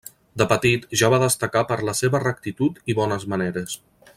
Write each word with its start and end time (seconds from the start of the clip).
De 0.41 0.45
petit, 0.53 0.87
ja 1.01 1.09
va 1.13 1.19
destacar 1.23 1.63
per 1.73 1.77
la 1.89 1.95
seva 1.99 2.23
rectitud 2.25 2.81
i 2.93 2.97
bones 3.01 3.29
maneres. 3.35 3.79